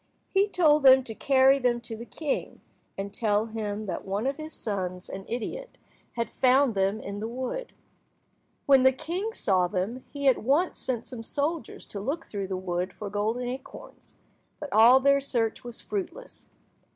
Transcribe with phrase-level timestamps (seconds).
[0.33, 2.59] He told them to carry them to the king,
[2.97, 5.77] and tell him that one of his sons, an idiot,
[6.13, 7.71] had found them in the wood.
[8.65, 12.57] When the king saw them, he at once sent some soldiers to look through the
[12.57, 14.15] wood for golden acorns,
[14.59, 16.49] but all their search was fruitless.